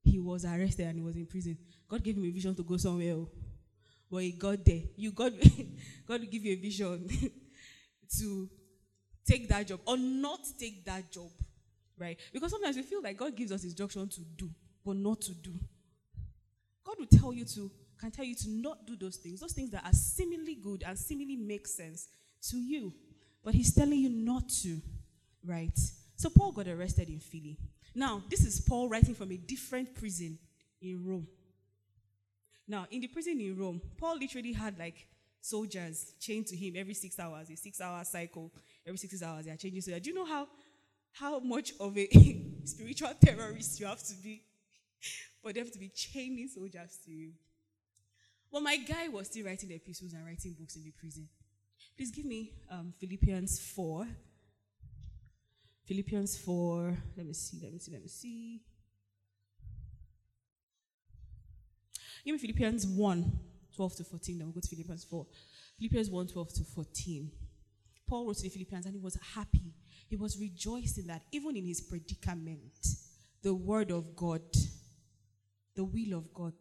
[0.03, 1.57] He was arrested and he was in prison.
[1.87, 3.13] God gave him a vision to go somewhere.
[3.13, 3.29] Oh.
[4.09, 4.81] But he got there.
[4.95, 5.33] You God,
[6.07, 7.07] God give you a vision
[8.19, 8.49] to
[9.25, 11.29] take that job or not take that job.
[11.97, 12.19] Right?
[12.33, 14.49] Because sometimes we feel like God gives us instruction to do,
[14.83, 15.53] but not to do.
[16.85, 19.69] God will tell you to, can tell you to not do those things, those things
[19.71, 22.07] that are seemingly good and seemingly make sense
[22.49, 22.93] to you.
[23.43, 24.81] But He's telling you not to,
[25.45, 25.77] right?
[26.15, 27.57] So Paul got arrested in Philly.
[27.93, 30.37] Now, this is Paul writing from a different prison
[30.81, 31.27] in Rome.
[32.67, 35.07] Now, in the prison in Rome, Paul literally had like
[35.41, 38.51] soldiers chained to him every six hours, a six hour cycle.
[38.85, 40.01] Every six hours, they are changing soldiers.
[40.01, 40.47] Do you know how,
[41.11, 42.07] how much of a
[42.63, 44.43] spiritual terrorist you have to be
[45.41, 47.31] for them to be chaining soldiers to you?
[48.51, 51.27] Well, my guy was still writing epistles and writing books in the prison.
[51.95, 54.07] Please give me um, Philippians 4.
[55.85, 56.97] Philippians 4.
[57.17, 58.61] Let me see, let me see, let me see.
[62.23, 63.39] Give me Philippians 1,
[63.75, 64.37] 12 to 14.
[64.37, 65.25] Then we'll go to Philippians 4.
[65.77, 67.31] Philippians 1, 12 to 14.
[68.07, 69.73] Paul wrote to the Philippians and he was happy.
[70.09, 72.85] He was rejoicing that even in his predicament,
[73.41, 74.41] the word of God,
[75.75, 76.53] the will of God,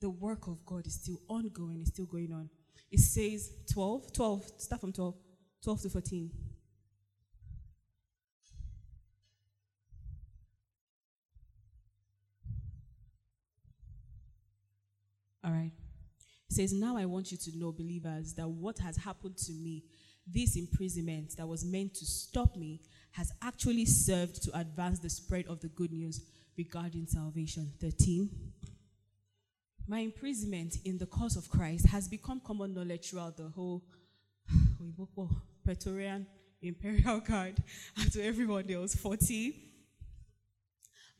[0.00, 2.48] the work of God is still ongoing, is still going on.
[2.90, 5.14] It says 12, 12, start from 12,
[5.62, 6.30] 12 to 14.
[15.44, 15.72] All right.
[16.48, 19.84] It says, Now I want you to know, believers, that what has happened to me,
[20.26, 22.80] this imprisonment that was meant to stop me,
[23.12, 26.20] has actually served to advance the spread of the good news
[26.56, 27.72] regarding salvation.
[27.80, 28.30] 13.
[29.86, 33.82] My imprisonment in the cause of Christ has become common knowledge throughout the whole
[35.64, 36.26] Praetorian
[36.62, 37.56] Imperial Guard
[37.96, 38.94] and to everyone else.
[38.94, 39.54] 14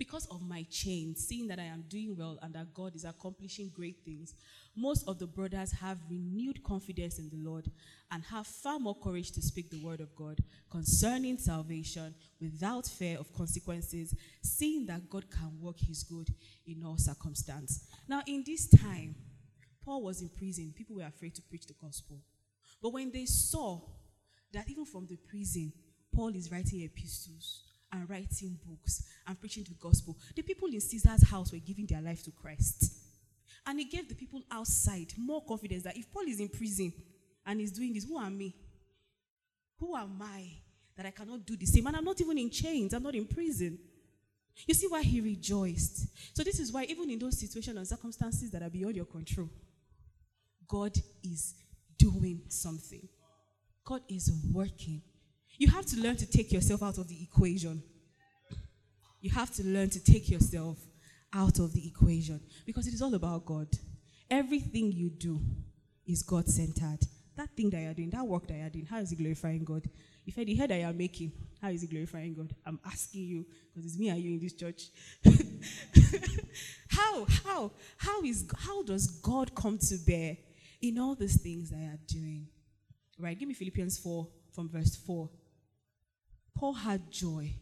[0.02, 3.70] because of my chain, seeing that I am doing well and that God is accomplishing
[3.72, 4.34] great things,
[4.74, 7.70] most of the brothers have renewed confidence in the Lord
[8.10, 10.40] and have far more courage to speak the word of God
[10.72, 14.12] concerning salvation without fear of consequences,
[14.42, 16.30] seeing that God can work his good
[16.66, 17.86] in all circumstance.
[18.08, 19.14] Now, in this time,
[19.84, 20.74] Paul was in prison.
[20.76, 22.18] People were afraid to preach the gospel.
[22.82, 23.80] But when they saw
[24.52, 25.72] that even from the prison,
[26.12, 30.16] Paul is writing epistles, and writing books and preaching the gospel.
[30.34, 32.92] The people in Caesar's house were giving their life to Christ.
[33.66, 36.92] And it gave the people outside more confidence that if Paul is in prison
[37.46, 38.54] and he's doing this, who am me?
[39.78, 40.46] Who am I
[40.96, 41.86] that I cannot do the same?
[41.86, 43.78] And I'm not even in chains, I'm not in prison.
[44.66, 46.36] You see why he rejoiced.
[46.36, 49.48] So, this is why, even in those situations and circumstances that are beyond your control,
[50.68, 51.54] God is
[51.98, 53.08] doing something.
[53.84, 55.02] God is working.
[55.62, 57.84] You have to learn to take yourself out of the equation.
[59.20, 60.76] You have to learn to take yourself
[61.32, 63.68] out of the equation because it is all about God.
[64.28, 65.40] Everything you do
[66.04, 66.98] is God centered.
[67.36, 69.88] That thing that you're doing, that work that you're doing, how is it glorifying God?
[70.26, 72.52] If the head that you're making, how is it glorifying God?
[72.66, 74.88] I'm asking you because it's me and you in this church.
[76.88, 80.38] how, how, how is, how does God come to bear
[80.80, 82.48] in all these things that you're doing?
[83.16, 83.38] Right?
[83.38, 85.30] Give me Philippians 4 from verse 4.
[86.54, 87.52] Paul had joy.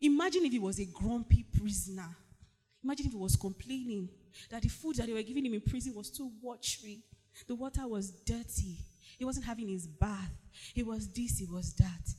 [0.00, 2.16] Imagine if he was a grumpy prisoner.
[2.82, 4.08] Imagine if he was complaining
[4.48, 7.02] that the food that they were giving him in prison was too watery.
[7.46, 8.78] The water was dirty.
[9.18, 10.32] He wasn't having his bath.
[10.74, 12.14] He was this, he was that.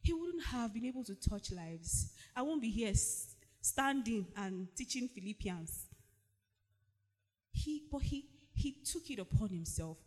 [0.00, 2.12] He wouldn't have been able to touch lives.
[2.34, 2.92] I won't be here
[3.60, 5.86] standing and teaching Philippians.
[7.52, 9.98] He, but he, he took it upon himself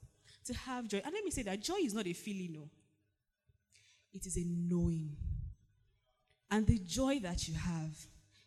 [0.45, 1.01] to have joy.
[1.03, 2.69] And let me say that joy is not a feeling, no.
[4.13, 5.15] It is a knowing.
[6.51, 7.95] And the joy that you have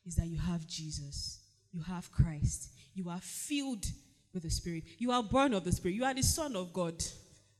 [0.04, 1.40] is that you have Jesus,
[1.72, 3.86] you have Christ, you are filled
[4.34, 7.02] with the Spirit, you are born of the Spirit, you are the Son of God.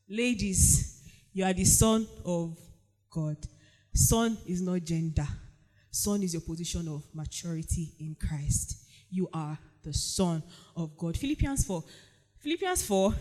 [0.08, 2.58] Ladies, you are the Son of
[3.10, 3.36] God.
[3.94, 5.28] Son is not gender,
[5.90, 8.78] Son is your position of maturity in Christ.
[9.10, 10.42] You are the Son
[10.74, 11.16] of God.
[11.16, 11.84] Philippians 4.
[12.38, 13.14] Philippians 4,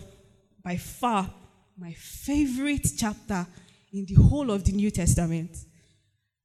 [0.64, 1.30] by far,
[1.78, 3.46] my favorite chapter
[3.92, 5.56] in the whole of the New Testament.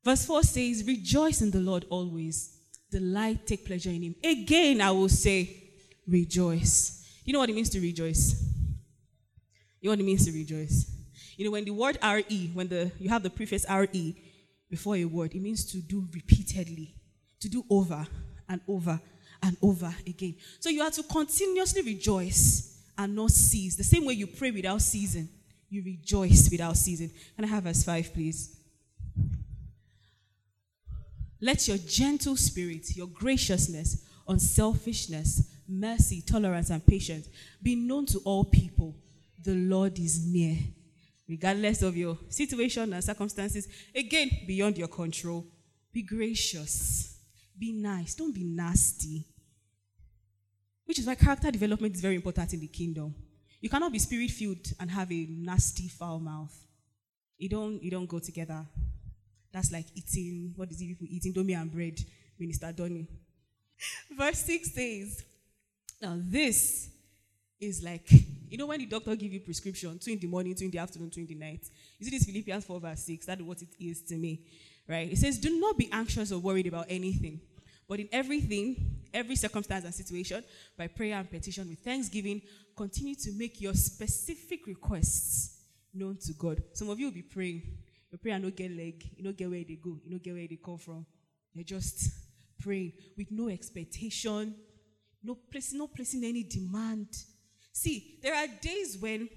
[0.04, 2.58] Verse 4 says, Rejoice in the Lord always.
[2.90, 4.16] Delight, take pleasure in Him.
[4.24, 5.68] Again, I will say,
[6.08, 7.06] Rejoice.
[7.26, 8.42] You know what it means to rejoice?
[9.82, 10.90] You know what it means to rejoice?
[11.36, 14.16] You know, when the word RE, when the you have the prefix RE
[14.70, 16.96] before a word, it means to do repeatedly,
[17.42, 18.08] to do over
[18.48, 19.00] and over
[19.44, 20.36] and over again.
[20.60, 23.76] So you have to continuously rejoice and not cease.
[23.76, 25.28] The same way you pray without ceasing,
[25.70, 27.12] you rejoice without ceasing.
[27.36, 28.56] Can I have verse 5, please?
[31.40, 37.28] Let your gentle spirit, your graciousness, unselfishness, mercy, tolerance, and patience
[37.62, 38.96] be known to all people.
[39.44, 40.58] The Lord is near,
[41.28, 43.68] regardless of your situation and circumstances.
[43.94, 45.46] Again, beyond your control.
[45.94, 47.18] Be gracious.
[47.58, 48.16] Be nice.
[48.16, 49.26] Don't be nasty.
[50.86, 53.14] Which is why character development is very important in the kingdom.
[53.60, 56.56] You cannot be spirit filled and have a nasty, foul mouth.
[57.38, 58.66] You don't, you don't go together.
[59.52, 61.34] That's like eating, what is it people eating?
[61.34, 62.00] Domi and bread,
[62.38, 63.08] Minister Donny.
[64.16, 65.24] Verse 6 says,
[66.02, 66.90] Now this
[67.60, 68.10] is like,
[68.50, 70.78] you know, when the doctor give you prescription, two in the morning, two in the
[70.78, 71.66] afternoon, two in the night.
[71.98, 73.26] You see this Philippians 4, verse 6.
[73.26, 74.42] That's what it is to me.
[74.88, 75.12] Right?
[75.12, 77.42] It says, Do not be anxious or worried about anything,
[77.88, 80.44] but in everything, every circumstance and situation,
[80.78, 82.42] by prayer and petition with thanksgiving,
[82.76, 85.62] continue to make your specific requests
[85.94, 86.62] known to God.
[86.74, 87.64] Some of you will be praying
[88.12, 90.48] your prayer no get leg, you don't get where they go, you don't get where
[90.48, 91.06] they come from.
[91.54, 92.10] You're just
[92.60, 94.56] praying with no expectation,
[95.24, 97.08] no placing, no placing any demand.
[97.74, 99.28] See, there are days when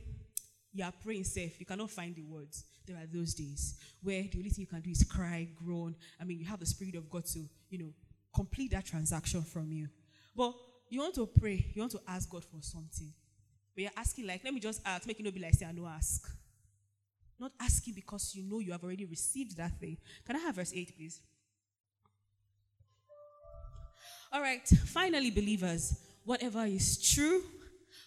[0.72, 2.64] you are praying safe, you cannot find the words.
[2.86, 5.96] There are those days where the only thing you can do is cry, groan.
[6.20, 7.92] I mean, you have the Spirit of God to, you know,
[8.34, 9.88] complete that transaction from you.
[10.36, 10.54] But
[10.88, 13.12] you want to pray, you want to ask God for something.
[13.74, 15.72] But you're asking, like, let me just ask, make it not be like, say, I
[15.72, 16.28] no ask.
[17.38, 19.96] Not asking because you know you have already received that thing.
[20.26, 21.20] Can I have verse 8, please?
[24.32, 27.42] All right, finally, believers, whatever is true,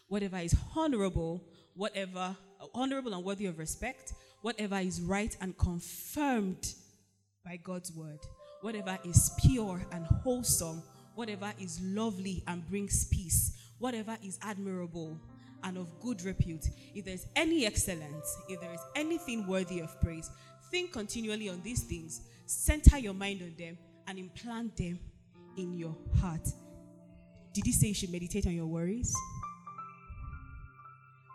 [0.08, 1.44] whatever is honorable,
[1.76, 2.36] whatever
[2.74, 6.76] honorable and worthy of respect, whatever is right and confirmed
[7.44, 8.20] by God's word,
[8.63, 10.82] whatever is pure and wholesome,
[11.15, 15.19] whatever is lovely and brings peace, whatever is admirable
[15.65, 20.32] and of good repute, if there's any excellence, if there is anything worthy of praise,
[20.71, 24.97] think continually on these things, center your mind on them, and implant them
[25.58, 26.47] in your heart.
[27.52, 29.13] Did he say you should meditate on your worries?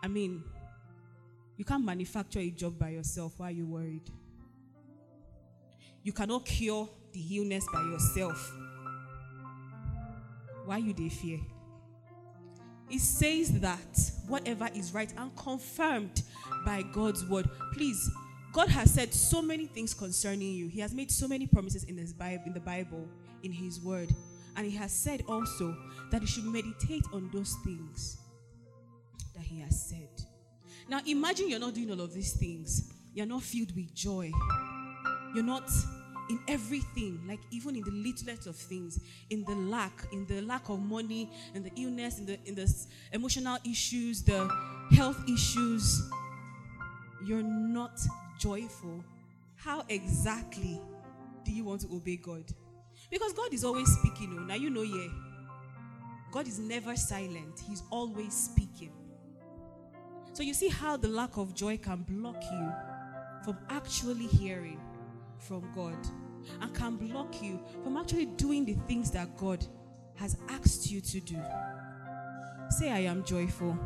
[0.03, 0.43] I mean,
[1.57, 3.33] you can't manufacture a job by yourself.
[3.37, 4.09] Why are you worried?
[6.01, 8.53] You cannot cure the illness by yourself.
[10.65, 11.39] Why you they fear?
[12.89, 16.23] It says that whatever is right and confirmed
[16.65, 17.49] by God's word.
[17.73, 18.09] Please,
[18.51, 20.67] God has said so many things concerning you.
[20.67, 23.07] He has made so many promises in his Bible, in the Bible,
[23.43, 24.13] in his word.
[24.55, 25.75] And he has said also
[26.11, 28.17] that you should meditate on those things
[29.35, 30.09] that he has said.
[30.87, 32.91] Now imagine you're not doing all of these things.
[33.13, 34.31] You're not filled with joy.
[35.35, 35.69] You're not
[36.29, 38.99] in everything, like even in the littlest of things,
[39.29, 42.71] in the lack, in the lack of money, in the illness, in the in the
[43.11, 44.47] emotional issues, the
[44.91, 46.09] health issues,
[47.25, 47.99] you're not
[48.39, 49.03] joyful.
[49.55, 50.79] How exactly
[51.43, 52.45] do you want to obey God?
[53.09, 54.37] Because God is always speaking.
[54.39, 55.07] Oh, now you know, yeah.
[56.31, 58.91] God is never silent, He's always speaking.
[60.33, 62.71] So you see how the lack of joy can block you
[63.43, 64.79] from actually hearing
[65.39, 65.97] from God
[66.61, 69.65] and can block you from actually doing the things that God
[70.15, 71.37] has asked you to do.
[72.69, 73.77] Say, I am joyful.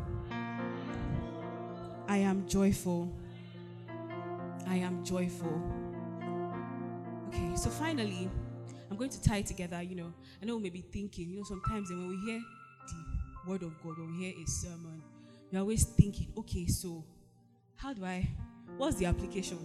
[2.08, 3.12] I am joyful.
[4.66, 5.62] I am joyful.
[7.28, 8.28] Okay, so finally,
[8.90, 9.82] I'm going to tie it together.
[9.82, 12.40] You know, I know we may be thinking, you know, sometimes when we hear
[12.88, 15.02] the word of God, when we hear a sermon,
[15.50, 17.04] you're always thinking, okay, so
[17.76, 18.28] how do I,
[18.76, 19.58] what's the application?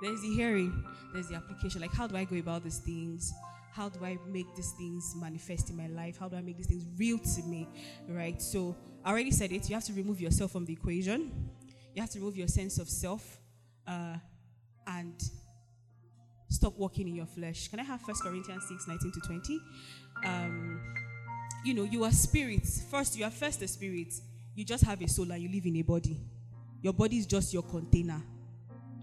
[0.00, 1.80] There's the hearing, there's the application.
[1.80, 3.32] Like, how do I go about these things?
[3.72, 6.18] How do I make these things manifest in my life?
[6.18, 7.68] How do I make these things real to me?
[8.08, 8.40] Right?
[8.40, 9.68] So, I already said it.
[9.68, 11.50] You have to remove yourself from the equation.
[11.94, 13.38] You have to remove your sense of self
[13.86, 14.16] uh,
[14.86, 15.14] and
[16.48, 17.68] stop walking in your flesh.
[17.68, 19.60] Can I have First Corinthians 6 19 to 20?
[20.24, 20.80] Um,
[21.64, 22.82] you know, you are spirits.
[22.90, 24.14] First, you are first a spirit.
[24.54, 26.20] You just have a soul and you live in a body.
[26.82, 28.22] Your body is just your container.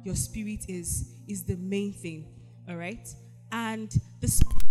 [0.05, 2.27] Your spirit is is the main thing.
[2.69, 3.07] All right?
[3.51, 3.91] And
[4.21, 4.61] the spirit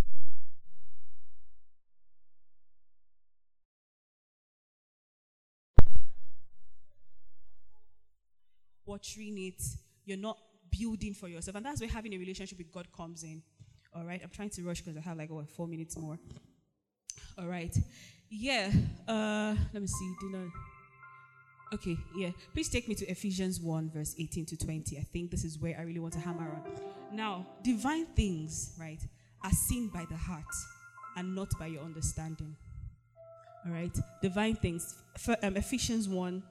[8.87, 9.61] watering it,
[10.05, 10.39] you're not
[10.71, 11.57] building for yourself.
[11.57, 13.43] And that's where having a relationship with God comes in.
[13.93, 16.19] All right, I'm trying to rush because I have like what, four minutes more.
[17.39, 17.77] All right,
[18.31, 18.71] yeah.
[19.09, 20.15] Uh, let me see.
[20.21, 20.49] Dinner.
[21.75, 22.31] Okay, yeah.
[22.53, 24.97] Please take me to Ephesians 1, verse 18 to 20.
[24.97, 26.63] I think this is where I really want to hammer on.
[27.13, 29.01] Now, divine things, right,
[29.43, 30.45] are seen by the heart
[31.17, 32.55] and not by your understanding.
[33.67, 33.91] All right,
[34.23, 34.95] divine things.
[35.19, 36.45] For, um, Ephesians 1,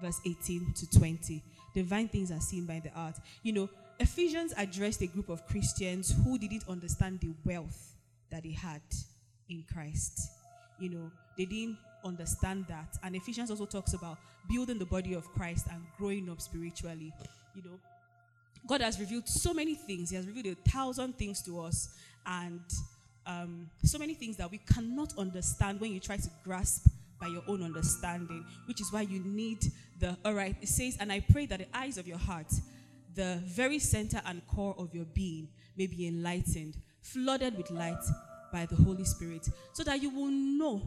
[0.00, 1.42] verse 18 to 20.
[1.74, 3.16] Divine things are seen by the heart.
[3.42, 7.96] You know, Ephesians addressed a group of Christians who didn't understand the wealth
[8.30, 8.82] that they had
[9.48, 10.30] in Christ.
[10.78, 12.98] You know, they didn't understand that.
[13.02, 17.12] And Ephesians also talks about building the body of Christ and growing up spiritually.
[17.54, 17.78] You know,
[18.66, 20.10] God has revealed so many things.
[20.10, 21.96] He has revealed a thousand things to us,
[22.26, 22.60] and
[23.26, 26.88] um, so many things that we cannot understand when you try to grasp
[27.20, 29.58] by your own understanding, which is why you need
[30.00, 32.52] the, all right, it says, and I pray that the eyes of your heart,
[33.14, 38.02] the very center and core of your being, may be enlightened, flooded with light
[38.52, 40.82] by the Holy Spirit, so that you will know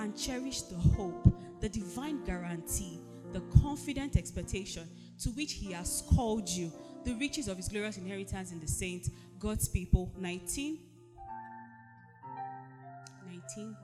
[0.00, 3.00] and cherish the hope, the divine guarantee,
[3.32, 4.88] the confident expectation
[5.20, 6.72] to which He has called you,
[7.04, 10.12] the riches of His glorious inheritance in the saints, God's people.
[10.18, 10.78] 19.
[13.26, 13.76] 19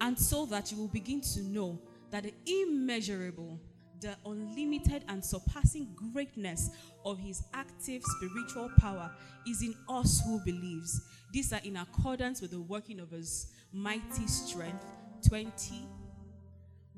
[0.00, 1.78] and so that you will begin to know
[2.10, 3.60] that the immeasurable,
[4.00, 6.70] the unlimited and surpassing greatness
[7.04, 9.10] of his active spiritual power
[9.46, 11.02] is in us who believes.
[11.32, 14.84] These are in accordance with the working of his mighty strength.
[15.28, 15.86] 20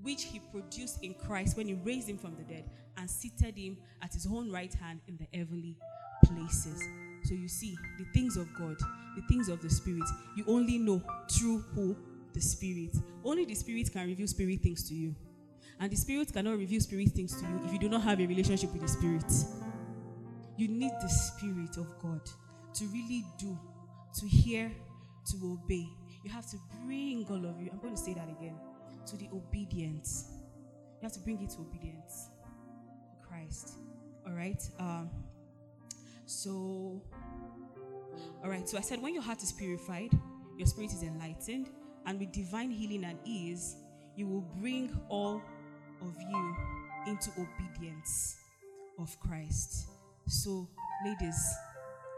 [0.03, 2.65] which he produced in Christ when he raised him from the dead
[2.97, 5.77] and seated him at his own right hand in the heavenly
[6.25, 6.83] places.
[7.25, 8.77] So you see, the things of God,
[9.17, 11.97] the things of the Spirit, you only know through who
[12.33, 12.97] the Spirit.
[13.25, 15.15] Only the Spirit can reveal spirit things to you.
[15.81, 18.27] And the Spirit cannot reveal spirit things to you if you do not have a
[18.27, 19.31] relationship with the Spirit.
[20.57, 22.21] You need the Spirit of God
[22.75, 23.59] to really do,
[24.21, 24.71] to hear,
[25.31, 25.89] to obey.
[26.23, 27.71] You have to bring all of you.
[27.73, 28.55] I'm going to say that again.
[29.07, 30.31] To the obedience.
[31.01, 32.29] You have to bring it to obedience.
[33.27, 33.79] Christ.
[34.27, 34.63] All right.
[34.79, 35.11] Um,
[36.27, 37.03] so,
[38.43, 38.69] all right.
[38.69, 40.11] So I said, when your heart is purified,
[40.57, 41.71] your spirit is enlightened,
[42.07, 43.77] and with divine healing and ease,
[44.15, 45.43] you will bring all
[46.07, 46.57] of you
[47.07, 48.37] into obedience
[48.99, 49.89] of Christ.
[50.27, 50.69] So,
[51.05, 51.55] ladies,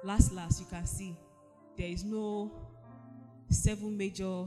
[0.03, 1.17] last, last, you can see
[1.77, 2.53] there is no
[3.49, 4.45] seven major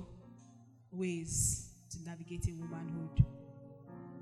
[0.92, 3.26] ways to navigating womanhood.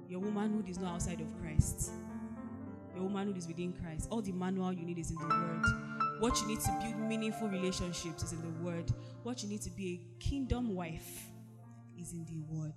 [0.08, 1.92] Your womanhood is not outside of Christ.
[2.94, 4.08] Your womanhood is within Christ.
[4.10, 5.66] All the manual you need is in the Word.
[6.20, 8.92] What you need to build meaningful relationships is in the Word.
[9.24, 11.26] What you need to be a kingdom wife
[12.00, 12.74] is in the Word,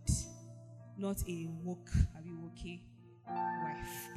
[0.99, 2.82] not a woke, are we okay,
[3.26, 4.09] wife.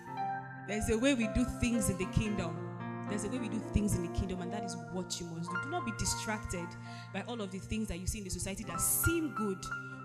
[0.67, 2.67] There's a way we do things in the kingdom.
[3.09, 5.49] There's a way we do things in the kingdom, and that is what you must
[5.49, 5.57] do.
[5.63, 6.67] Do not be distracted
[7.13, 9.57] by all of the things that you see in the society that seem good.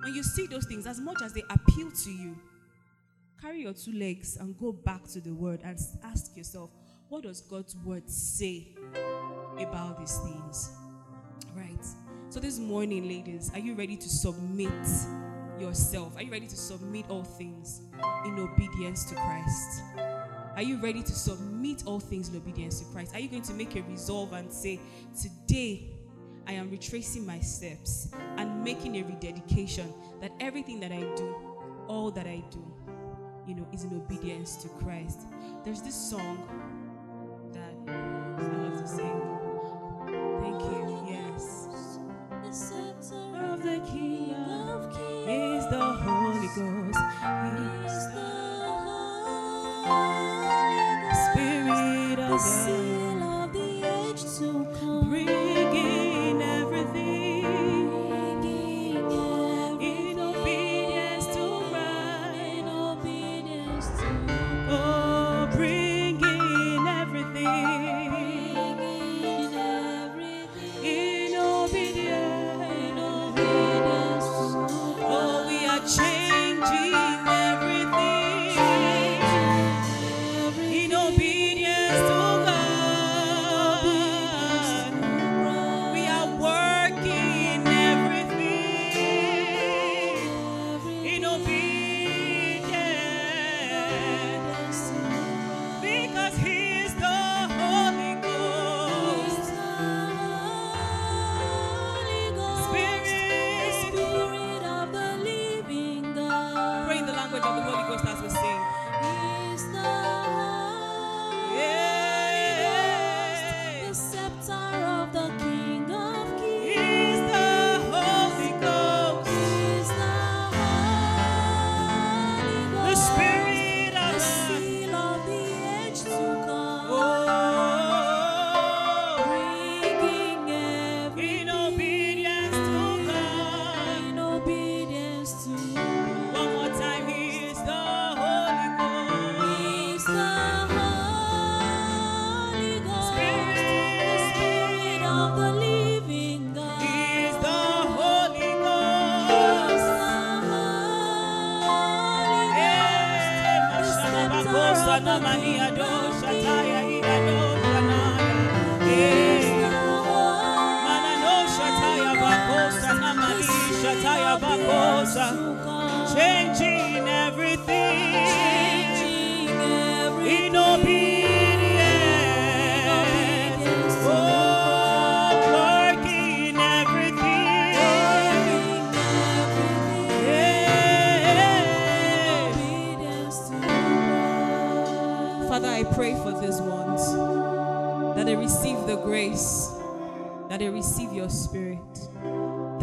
[0.02, 2.36] When you see those things, as much as they appeal to you,
[3.40, 6.70] carry your two legs and go back to the word and ask yourself,
[7.08, 8.74] what does God's word say
[9.58, 10.70] about these things?
[11.54, 11.84] Right.
[12.28, 14.72] So this morning, ladies, are you ready to submit
[15.60, 16.16] yourself?
[16.16, 17.82] Are you ready to submit all things
[18.24, 19.82] in obedience to Christ?
[20.56, 23.14] Are you ready to submit all things in obedience to Christ?
[23.14, 24.80] Are you going to make a resolve and say,
[25.20, 25.90] Today
[26.46, 31.34] I am retracing my steps and making a rededication that everything that I do,
[31.88, 32.64] all that I do,
[33.46, 35.20] you know, is in obedience to Christ?
[35.64, 36.38] There's this song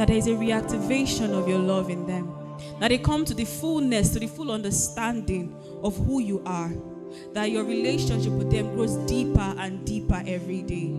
[0.03, 2.35] that there is a reactivation of your love in them,
[2.81, 6.73] that they come to the fullness, to the full understanding of who you are,
[7.31, 10.91] that your relationship with them grows deeper and deeper every day.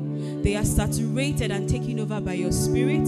[0.42, 3.04] They are saturated and taken over by your spirit,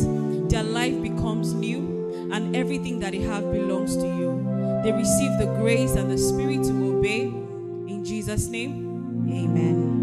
[0.51, 4.81] their life becomes new, and everything that they have belongs to you.
[4.85, 7.23] They receive the grace and the spirit to obey.
[7.23, 9.96] In Jesus' name, amen.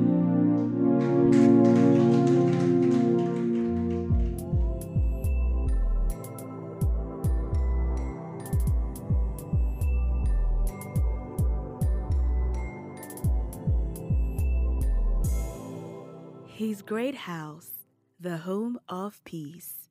[16.86, 17.86] Great house,
[18.20, 19.83] the home of peace.